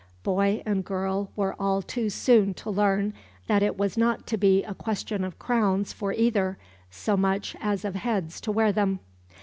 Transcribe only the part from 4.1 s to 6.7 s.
to be a question of crowns for either